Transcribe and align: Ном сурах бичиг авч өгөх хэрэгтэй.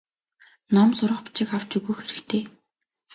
Ном 0.75 0.89
сурах 0.97 1.19
бичиг 1.25 1.49
авч 1.57 1.71
өгөх 1.79 1.97
хэрэгтэй. 2.01 2.43